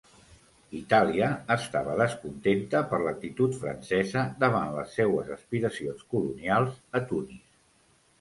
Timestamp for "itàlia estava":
0.77-1.97